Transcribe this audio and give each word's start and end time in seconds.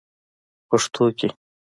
پښتو 0.69 1.05
کې: 1.17 1.27